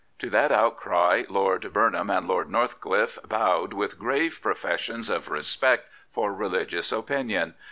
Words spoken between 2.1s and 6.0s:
Lord Northcliffe bowed with grave professions of respect